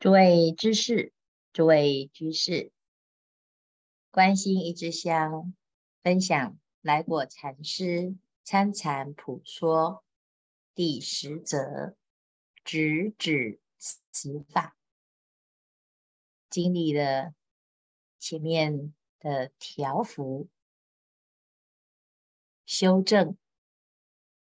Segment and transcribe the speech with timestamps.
[0.00, 1.12] 诸位知识，
[1.52, 2.70] 诸位居士，
[4.12, 5.52] 关心一支香，
[6.04, 8.14] 分享来果禅师
[8.44, 10.04] 参禅普说
[10.72, 11.96] 第十则，
[12.62, 14.76] 直指此法。
[16.48, 17.34] 经历了
[18.20, 20.48] 前面的调伏、
[22.64, 23.36] 修正，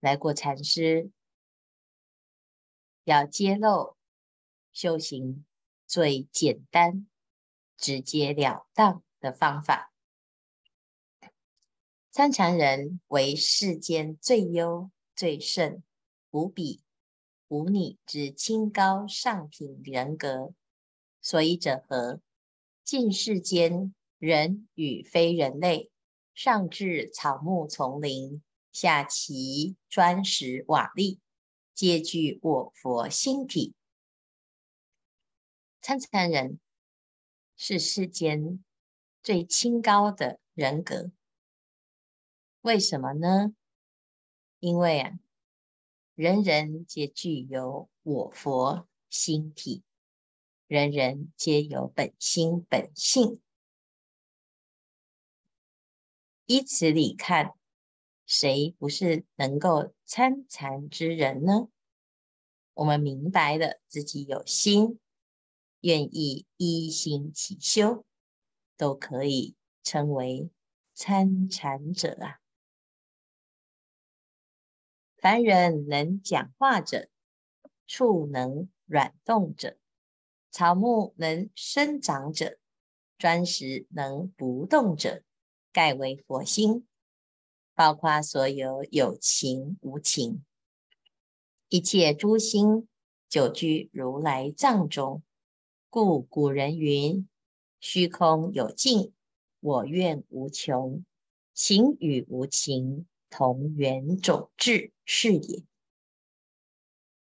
[0.00, 1.12] 来果禅师
[3.04, 3.97] 要揭露。
[4.80, 5.44] 修行
[5.88, 7.08] 最简单、
[7.76, 9.92] 直截了当的方法。
[12.12, 15.82] 参禅人为世间最优、最胜、
[16.30, 16.84] 无比、
[17.48, 20.54] 无你之清高上品人格。
[21.20, 22.20] 所以者何？
[22.84, 25.90] 尽世间人与非人类，
[26.34, 31.18] 上至草木丛林，下其砖石瓦砾，
[31.74, 33.74] 皆具我佛心体。
[35.88, 36.60] 参禅人
[37.56, 38.62] 是世间
[39.22, 41.10] 最清高的人格，
[42.60, 43.54] 为什么呢？
[44.58, 45.18] 因为啊，
[46.14, 49.82] 人人皆具有我佛心体，
[50.66, 53.40] 人人皆有本心本性。
[56.44, 57.54] 依此理看，
[58.26, 61.70] 谁不是能够参禅之人呢？
[62.74, 65.00] 我们明白了自己有心。
[65.80, 68.04] 愿意一心起修，
[68.76, 70.50] 都可以称为
[70.94, 72.40] 参禅者啊。
[75.16, 77.08] 凡人能讲话者，
[77.86, 79.76] 触能软动者，
[80.50, 82.58] 草木能生长者，
[83.18, 85.22] 砖石能不动者，
[85.72, 86.86] 盖为佛心。
[87.74, 90.44] 包括所有有情无情，
[91.68, 92.88] 一切诸心，
[93.28, 95.22] 久居如来藏中。
[95.90, 97.26] 故古人云
[97.80, 99.14] ：“虚空有尽，
[99.60, 101.02] 我愿无穷。
[101.54, 105.64] 情与无情，同源种质，是也。”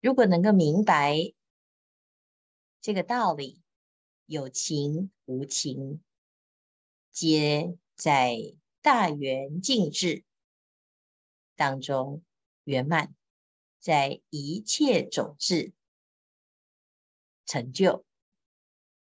[0.00, 1.32] 如果能够明白
[2.80, 3.60] 这个道理，
[4.26, 6.00] 有情无情，
[7.10, 10.22] 皆在大圆净智
[11.56, 12.22] 当中
[12.62, 13.12] 圆满，
[13.80, 15.72] 在一切种智
[17.44, 18.04] 成就。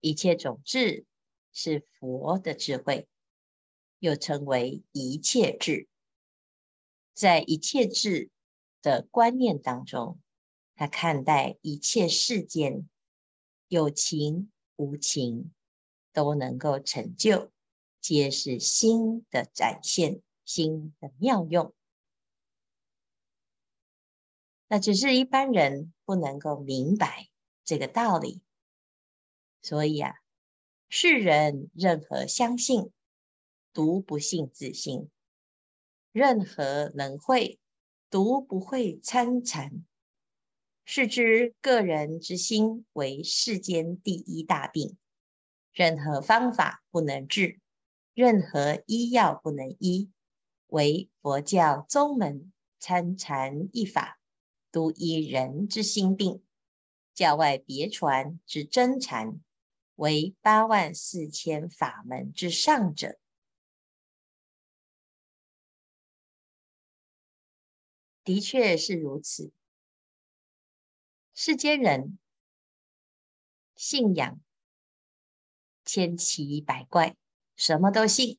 [0.03, 1.07] 一切种智
[1.53, 3.09] 是佛的智慧，
[4.01, 5.89] 又称为一切智。
[7.15, 8.31] 在一切智
[8.83, 10.19] 的观念当中，
[10.75, 12.89] 他看待一切世间
[13.69, 15.53] 有情无情
[16.13, 17.53] 都能够成就，
[18.01, 21.73] 皆是心的展现，心的妙用。
[24.67, 27.29] 那只是一般人不能够明白
[27.63, 28.41] 这个道理。
[29.63, 30.15] 所以啊，
[30.89, 32.91] 世人任何相信，
[33.73, 35.09] 独不信自信；
[36.11, 37.61] 任何能会，
[38.11, 39.85] 独不会参禅。
[40.85, 44.99] 是知个人之心为世间第一大病，
[45.73, 47.61] 任何方法不能治，
[48.15, 50.11] 任何医药不能医，
[50.67, 54.19] 唯佛教宗门参禅一法，
[54.73, 56.43] 独一人之心病。
[57.15, 59.41] 教外别传之真禅。
[59.95, 63.19] 为八万四千法门之上者，
[68.25, 69.53] 的确是如此。
[71.35, 72.19] 世间人
[73.75, 74.41] 信仰
[75.85, 77.17] 千奇百怪，
[77.57, 78.39] 什么都信，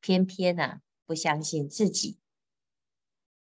[0.00, 2.18] 偏偏呢、啊、不相信自己，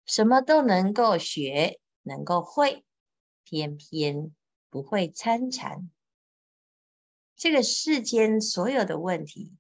[0.06, 2.84] 什么都能够学，能够会，
[3.44, 4.34] 偏偏
[4.70, 5.90] 不会参禅。
[7.38, 9.52] 这个世间所有的问题，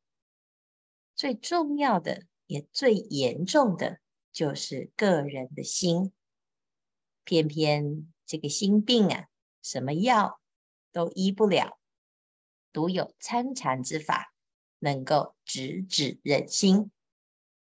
[1.14, 4.00] 最重要的也最严重的，
[4.32, 6.12] 就是个人的心。
[7.22, 9.28] 偏偏这个心病啊，
[9.62, 10.40] 什么药
[10.90, 11.78] 都医不了，
[12.72, 14.34] 独有参禅之法
[14.80, 16.90] 能够直指人心，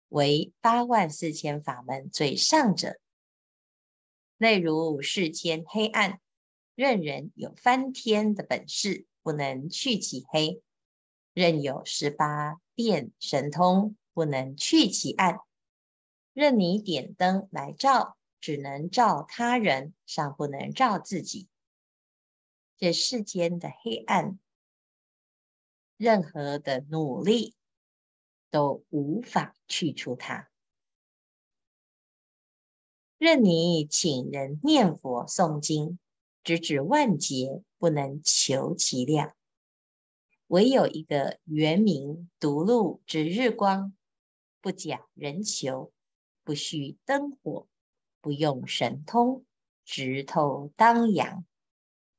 [0.08, 2.98] 为八万四千法门最上者。
[4.38, 6.22] 例如世间黑暗，
[6.74, 9.06] 任人有翻天的本事。
[9.26, 10.62] 不能去其黑，
[11.34, 15.40] 任有十八变神通，不能去其暗。
[16.32, 21.48] 任你点灯来照，只能照他人，尚不能照自己。
[22.78, 24.38] 这世间的黑暗，
[25.98, 27.56] 任何的努力
[28.52, 30.52] 都无法去除它。
[33.18, 35.98] 任你请人念佛诵经，
[36.46, 39.36] 直指万劫，不能求其量。
[40.46, 43.96] 唯有一个原明独露之日光，
[44.62, 45.92] 不假人求，
[46.44, 47.68] 不需灯火，
[48.22, 49.44] 不用神通，
[49.84, 51.44] 直透当阳，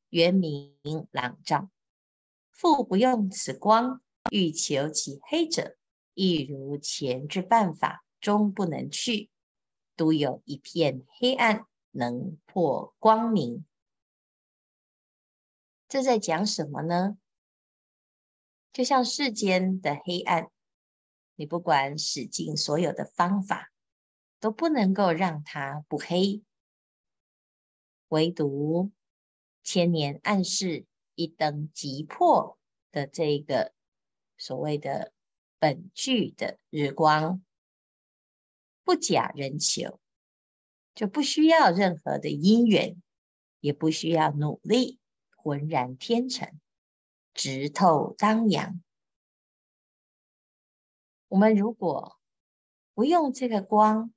[0.08, 0.74] 原明
[1.12, 1.70] 朗照。
[2.50, 4.02] 复不用此光，
[4.32, 5.76] 欲求其黑者，
[6.14, 9.30] 亦如前之办法，终不能去。
[9.96, 13.64] 独有一片黑暗，能破光明。
[15.96, 17.16] 这在讲什么呢？
[18.70, 20.50] 就像世间的黑暗，
[21.36, 23.72] 你不管使尽所有的方法，
[24.38, 26.42] 都不能够让它不黑。
[28.08, 28.92] 唯独
[29.62, 30.84] 千年暗室
[31.14, 32.58] 一灯即破
[32.92, 33.72] 的这个
[34.36, 35.14] 所谓的
[35.58, 37.42] 本具的日光，
[38.84, 39.98] 不假人求，
[40.94, 43.02] 就不需要任何的因缘，
[43.60, 45.00] 也不需要努力，
[45.46, 46.58] 浑然天成。
[47.32, 48.82] 直透当阳。
[51.28, 52.18] 我们如果
[52.94, 54.12] 不用这个光，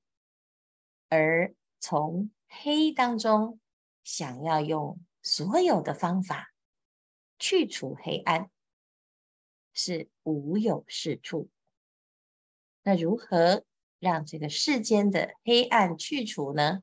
[1.08, 3.60] 而从黑当中
[4.04, 6.52] 想要用所有的方法
[7.38, 8.50] 去除黑暗，
[9.72, 11.52] 是无有是处。
[12.81, 13.64] 那如何
[14.00, 16.81] 让这个世间的黑暗去除呢？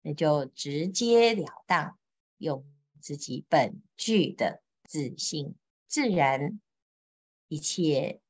[0.00, 1.96] 那就直截了当
[2.38, 2.66] 用
[3.00, 4.62] 自己本具的。
[4.90, 5.54] 自信
[5.86, 6.62] 自然，
[7.48, 8.22] 一切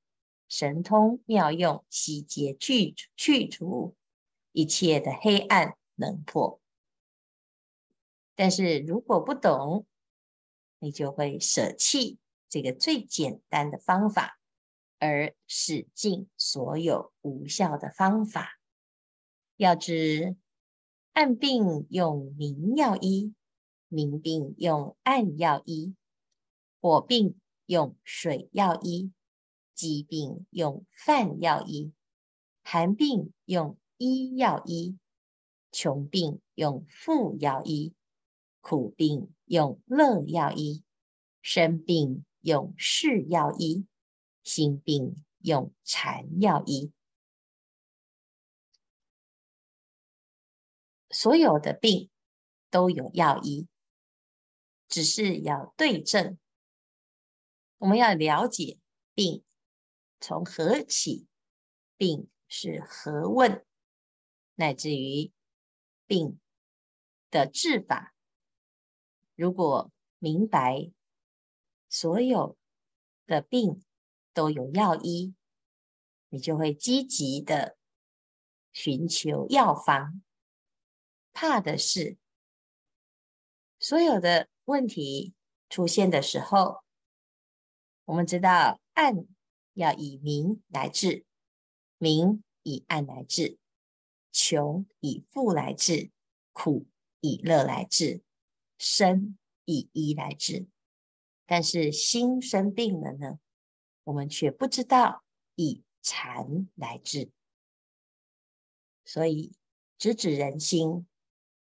[0.49, 3.95] 神通妙用悉皆去去除，
[4.51, 6.61] 一切的黑暗能破。
[8.35, 9.87] 但是如果不懂，
[10.81, 12.19] 你就会舍弃
[12.49, 14.41] 这个最简单的方法，
[14.99, 18.59] 而使尽所有无效的方法。
[19.57, 20.37] 要知
[21.13, 23.33] 暗病用明药医，
[23.89, 25.95] 明病用暗药医。
[26.81, 29.13] 火病用水药医，
[29.75, 31.93] 饥病用饭药医，
[32.63, 34.97] 寒病用衣药医，
[35.73, 37.95] 穷病用富药医，
[38.61, 40.85] 苦病用乐药医，
[41.43, 43.85] 身病用是药医，
[44.45, 46.93] 心病用禅药医。
[51.11, 52.09] 所有的病
[52.71, 53.67] 都有药医，
[54.89, 56.39] 只是要对症。
[57.77, 58.79] 我们要了解
[59.15, 59.45] 病
[60.19, 61.27] 从何起，
[61.97, 63.65] 病是何问，
[64.55, 65.31] 乃至于
[66.07, 66.41] 病
[67.31, 68.15] 的治法。
[69.35, 70.91] 如果明白
[71.89, 72.59] 所有
[73.27, 73.85] 的病
[74.33, 75.35] 都有药医，
[76.29, 77.77] 你就会积极的
[78.73, 80.23] 寻求药方。
[81.33, 82.19] 怕的是
[83.79, 85.33] 所有的问题
[85.71, 86.85] 出现的时候。
[88.05, 89.27] 我们知道暗
[89.73, 91.25] 要以明来治，
[91.97, 93.59] 明以暗来治，
[94.31, 96.11] 穷以富来治，
[96.53, 96.87] 苦
[97.21, 98.23] 以乐来治，
[98.79, 100.67] 身以医来治。
[101.47, 103.39] 但是心生病了呢，
[104.05, 105.25] 我们却不知道
[105.55, 107.31] 以禅来治。
[109.07, 109.55] 所以
[109.97, 111.07] 直指人心，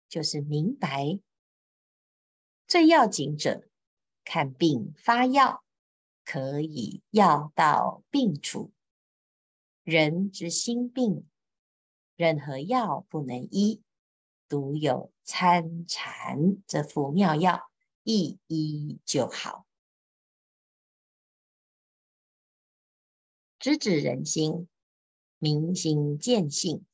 [0.09, 1.19] 就是明白
[2.67, 3.67] 最要紧者，
[4.23, 5.63] 看病发药。
[6.30, 8.73] 可以药到病除，
[9.85, 11.25] 人之心病，
[12.18, 13.81] 任何药不能医，
[14.49, 17.71] 独有参禅这副妙药，
[18.03, 19.65] 一医就好。
[23.57, 24.68] 直指人心，
[25.37, 26.85] 明心见性，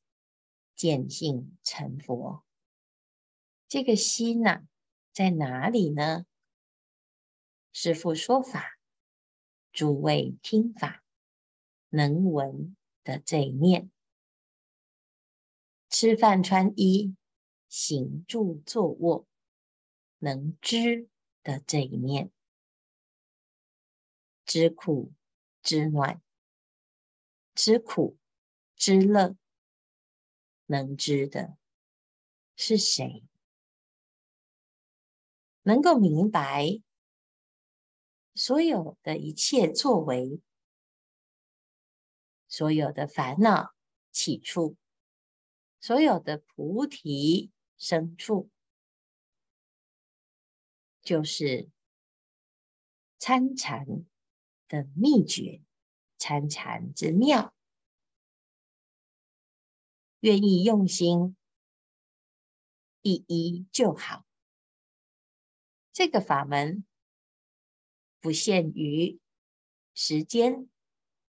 [0.76, 2.44] 见性成佛。
[3.68, 4.62] 这个心呐、
[5.14, 6.26] 在哪里呢？
[7.72, 8.76] 师父说法。
[9.72, 11.02] 诸位听法
[11.88, 13.90] 能闻的这一念，
[15.88, 17.16] 吃饭穿衣
[17.68, 19.26] 行住坐卧
[20.18, 21.08] 能知
[21.42, 22.30] 的这一念，
[24.44, 25.12] 知苦
[25.60, 26.22] 知暖，
[27.52, 28.16] 知苦
[28.76, 29.36] 知乐
[30.66, 31.56] 能知的
[32.54, 33.24] 是谁？
[35.64, 36.80] 能够明白。
[38.36, 40.40] 所有的一切作为，
[42.48, 43.74] 所有的烦恼
[44.10, 44.76] 起处，
[45.80, 48.50] 所有的菩提生处，
[51.00, 51.70] 就是
[53.18, 53.86] 参禅
[54.66, 55.62] 的秘诀，
[56.18, 57.54] 参禅之妙。
[60.20, 61.36] 愿意用心，
[63.02, 64.24] 一一就好，
[65.94, 66.84] 这个法门
[68.20, 69.20] 不限于
[69.94, 70.68] 时间、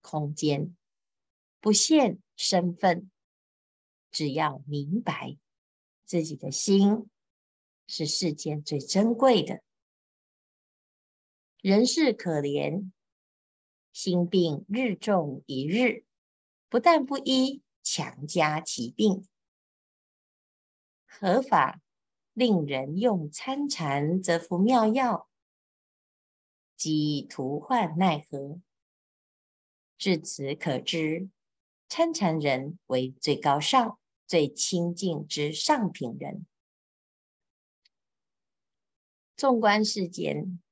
[0.01, 0.77] 空间，
[1.61, 3.09] 不限身份，
[4.11, 5.39] 只要明白
[6.05, 7.09] 自己的心
[7.87, 9.63] 是世间最珍贵的。
[11.61, 12.91] 人世可怜，
[13.93, 16.05] 心病日重一日，
[16.69, 19.25] 不但不医，强加其病。
[21.07, 21.81] 何法
[22.39, 25.29] 令人用参禅则服妙药，
[26.77, 28.61] 即徒患奈何？
[29.97, 31.31] 至此可知，
[31.89, 36.47] 参禅人为最高尚、最清净之上品人。
[39.37, 40.63] 纵观世间，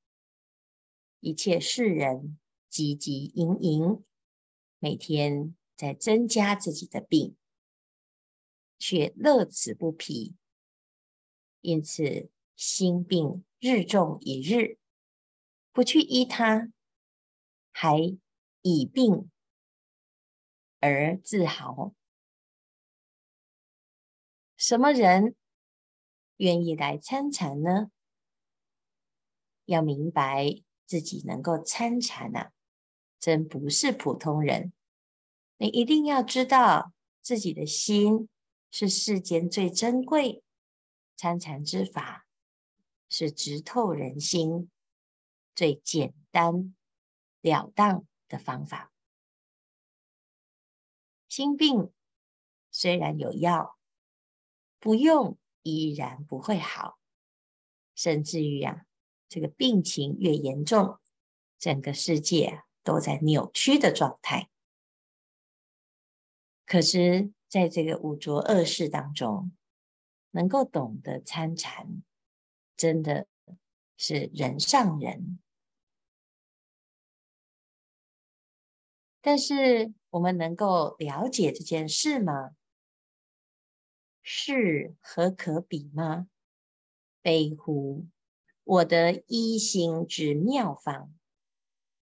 [1.19, 2.39] 一切世人
[2.71, 4.05] 汲汲营营，
[4.79, 7.37] 每天在增加自己的病。
[8.79, 10.37] 却乐此不疲，
[11.67, 14.79] 因此心病日重一日，
[15.73, 16.71] 不去医他，
[17.73, 17.99] 还
[18.63, 19.29] 以病
[20.79, 21.93] 而自豪。
[24.57, 25.35] 什么人
[26.37, 27.91] 愿意来参禅呢？
[29.65, 32.53] 要明白自己能够参禅啊，
[33.19, 34.73] 真不是普通人。
[35.57, 38.29] 你一定要知道自己的心。
[38.69, 40.43] 是世间最珍贵
[41.17, 42.27] 参禅之法，
[43.09, 44.71] 是直透人心、
[45.55, 46.77] 最简单
[47.41, 48.93] 了当的方法。
[51.29, 51.91] 心病
[52.71, 53.79] 虽然有药，
[54.79, 56.99] 不用依然不会好，
[57.95, 58.85] 甚至于啊，
[59.29, 61.01] 这个病情越严重，
[61.59, 64.51] 整个世界都在扭曲的状态。
[66.67, 67.33] 可是。
[67.49, 69.53] 在这个五浊恶世当中，
[70.37, 72.03] 能够懂得参禅，
[72.77, 73.27] 真的
[73.97, 75.39] 是人上人。
[79.23, 82.55] 但是，我们能够了解这件事吗？
[84.23, 86.29] 是何可比吗？
[87.23, 88.07] 悲乎！
[88.63, 91.15] 我得一心之妙方，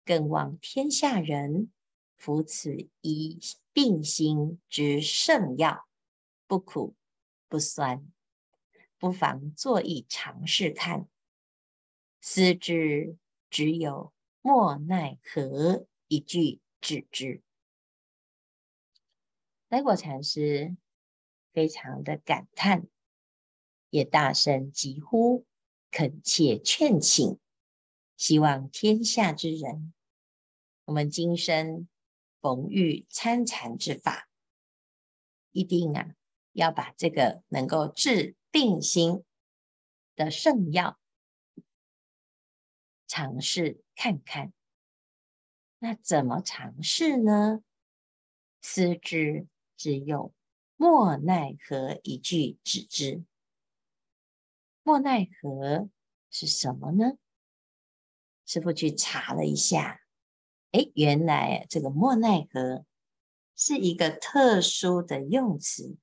[0.05, 1.73] 更望天下人
[2.19, 3.41] 服此一
[3.73, 5.89] 病心之圣药，
[6.47, 6.95] 不苦
[7.49, 8.07] 不酸，
[8.99, 11.09] 不妨做一尝试看。
[12.21, 13.17] 思之
[13.49, 14.13] 只有
[14.43, 17.43] 莫奈何一句止之。
[19.69, 20.77] 待果禅师
[21.53, 22.87] 非常的感叹，
[23.91, 25.47] 也大声疾呼，
[25.91, 27.39] 恳切劝请，
[28.17, 29.95] 希望天下之人，
[30.85, 31.89] 我们今生。
[32.41, 34.29] 逢遇参禅之法，
[35.51, 36.15] 一定啊
[36.53, 39.25] 要把这个能够治定心
[40.17, 40.99] 的圣药
[43.07, 44.53] 尝试看看。
[45.79, 47.63] 那怎么尝试呢？
[48.61, 50.35] 思之只有
[50.77, 53.25] 莫奈何一句止之。
[54.83, 55.89] 莫奈何
[56.31, 57.19] 是什么呢？
[58.45, 60.01] 师傅去查了一下。
[60.73, 62.85] 哎，原来这个莫奈何
[63.55, 65.97] 是一个特殊的用词，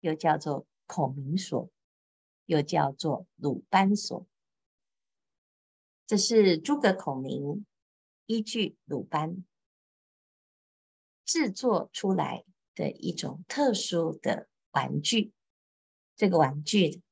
[0.00, 1.70] 又叫做孔明锁，
[2.48, 4.26] 又叫做鲁班锁。
[6.06, 7.66] 这是诸葛孔明
[8.24, 9.44] 依据鲁班
[11.24, 15.32] 制作出来的一种特殊的玩具。
[16.16, 17.02] 这个玩具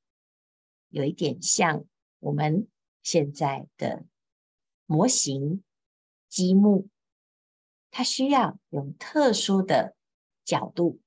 [0.89, 1.85] 有一点像
[2.19, 2.67] 我们
[3.03, 4.05] 现在的
[4.87, 5.63] 模型。
[6.29, 6.89] 积木，
[7.91, 9.97] 它需要用特殊的
[10.45, 11.01] 角度、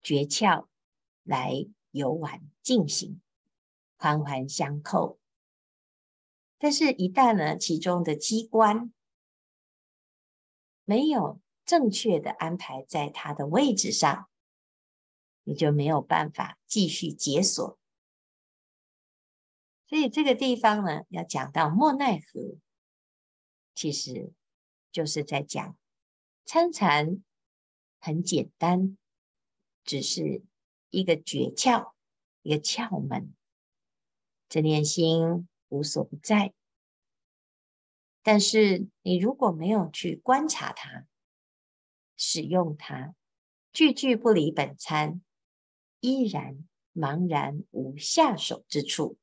[0.00, 0.68] 诀窍
[1.22, 3.20] 来游玩进行，
[4.04, 5.18] 环环相扣。
[6.58, 8.92] 但是，一旦呢，其中的机关
[10.84, 14.28] 没有正确的安排在它的位置上，
[15.44, 17.78] 你就没有办法继续解锁。
[19.86, 22.58] 所以，这个地方呢，要讲到莫奈何，
[23.74, 24.34] 其实。
[24.92, 25.76] 就是在讲
[26.44, 27.24] 参禅
[27.98, 28.96] 很简单，
[29.82, 30.44] 只是
[30.90, 31.94] 一个诀窍，
[32.42, 33.34] 一个窍门。
[34.54, 36.54] 这念心无所不在，
[38.22, 41.08] 但是你如果没有去观察它、
[42.16, 43.16] 使用它，
[43.72, 45.20] 句句不离本参，
[45.98, 49.18] 依然茫然无下手之处。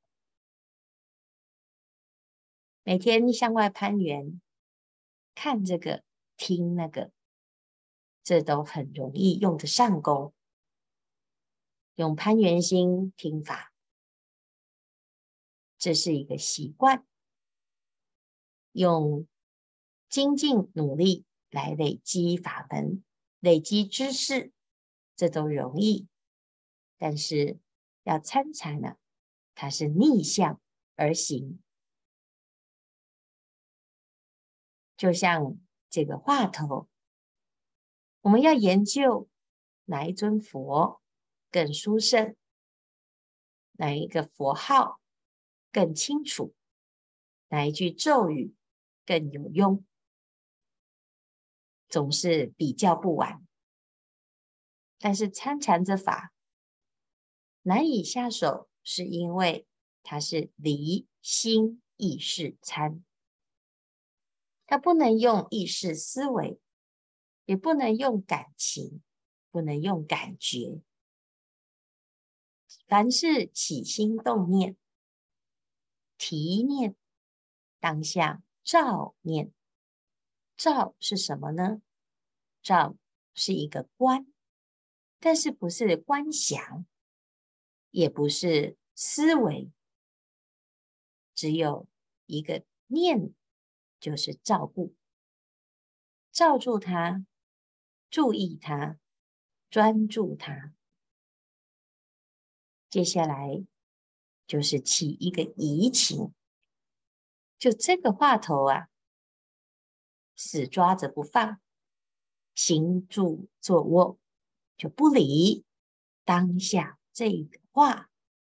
[2.84, 4.42] 每天向外攀缘。
[5.34, 6.04] 看这个，
[6.36, 7.10] 听那个，
[8.22, 10.34] 这都很容易用得上功。
[11.96, 13.71] 用攀缘心听法，
[15.82, 17.04] 这是一个习惯，
[18.72, 19.28] 用
[20.10, 23.04] 精进努力来累积法门、
[23.40, 24.54] 累积知识，
[25.16, 26.08] 这都容易。
[27.00, 27.58] 但是
[28.04, 28.98] 要参禅呢，
[29.56, 30.62] 它是逆向
[30.96, 31.60] 而行，
[34.96, 35.58] 就像
[35.90, 36.88] 这个话头，
[38.22, 39.28] 我们要研究
[39.86, 41.02] 哪一尊佛
[41.50, 42.36] 更殊胜，
[43.72, 45.01] 哪一个佛号
[45.72, 46.54] 更清楚，
[47.50, 48.54] 哪一句咒语
[49.06, 49.86] 更有用，
[51.88, 53.46] 总是比较不完。
[55.00, 56.34] 但是参禅之法
[57.64, 59.66] 难以下手，是因为
[60.04, 63.04] 它是离心意识参，
[64.66, 66.60] 它不能用意识思维，
[67.46, 69.02] 也不能用感情，
[69.50, 70.82] 不能用感觉。
[72.88, 74.76] 凡是起心动念、
[76.24, 76.96] 提念，
[77.80, 79.52] 当下照念，
[80.56, 81.82] 照是什么呢？
[82.62, 82.96] 照
[83.34, 84.32] 是一个观，
[85.20, 86.86] 但是不是观想，
[87.90, 89.72] 也不是思维，
[91.34, 91.88] 只有
[92.28, 93.34] 一个念，
[94.00, 94.94] 就是照顾，
[96.32, 97.26] 照住它，
[98.12, 99.00] 注意它，
[99.72, 100.72] 专注它。
[102.92, 103.66] 接下来
[104.52, 106.34] 就是起一个疑情，
[107.58, 108.90] 就这个话头啊，
[110.36, 111.62] 死抓着不放，
[112.54, 114.20] 行住坐卧
[114.76, 115.64] 就不离
[116.26, 118.10] 当下这个话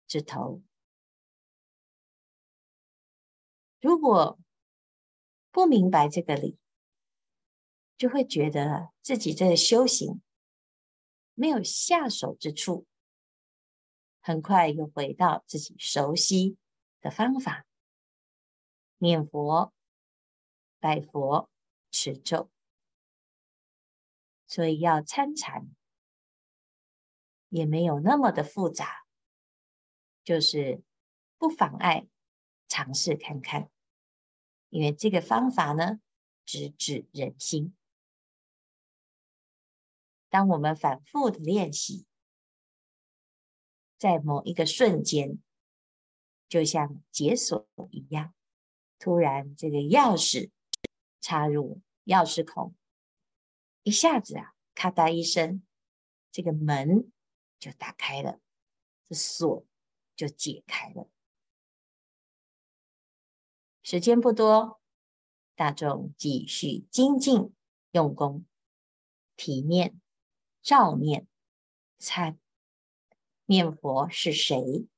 [0.06, 0.62] 之头。
[3.78, 4.38] 如果
[5.50, 6.56] 不明白这个理，
[7.98, 10.22] 就会觉得自己这个修行
[11.34, 12.86] 没有下手之处。
[14.24, 16.56] 很快又回到自己熟悉
[17.00, 17.66] 的方法，
[18.98, 19.74] 念佛、
[20.78, 21.50] 拜佛、
[21.90, 22.48] 持咒，
[24.46, 25.68] 所以要参禅
[27.48, 29.04] 也没有那么的复杂，
[30.22, 30.80] 就是
[31.36, 32.06] 不妨碍
[32.68, 33.68] 尝试看看，
[34.68, 36.00] 因为这个方法呢，
[36.44, 37.76] 直指人心。
[40.30, 42.06] 当我们反复的练习。
[44.02, 45.40] 在某一个瞬间，
[46.48, 48.34] 就像解锁一样，
[48.98, 50.50] 突然这个钥匙
[51.20, 52.74] 插入钥匙孔，
[53.84, 55.62] 一下子啊，咔嗒一声，
[56.32, 57.12] 这个门
[57.60, 58.40] 就打开了，
[59.04, 59.64] 这锁
[60.16, 61.08] 就解开了。
[63.84, 64.80] 时间不多，
[65.54, 67.54] 大众继续精进
[67.92, 68.44] 用功，
[69.36, 70.00] 体念、
[70.60, 71.28] 照念、
[71.98, 72.41] 参。
[73.52, 74.88] 念佛是谁？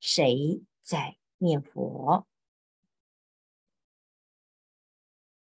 [0.00, 2.26] 谁在念佛？